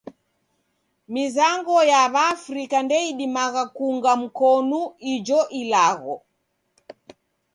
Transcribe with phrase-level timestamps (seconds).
[1.13, 4.79] Mizango ya W'aafrika ndeidimagha kuunga mkonu
[5.13, 6.15] ijo ilagho.